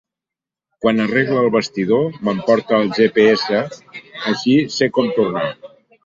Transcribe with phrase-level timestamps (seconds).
[0.83, 3.59] Quan arregle el vestidor m'emporte el ge pe essa,
[4.31, 5.45] així, sé com tornar.